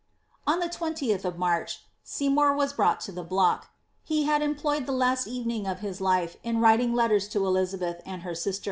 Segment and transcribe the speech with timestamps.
[0.47, 3.69] On the 20th of March, Seymour was brought to the block;
[4.03, 8.23] he had employed the last evening of his life in writing letters to Elizabeth and
[8.23, 8.59] BLIZABSTH.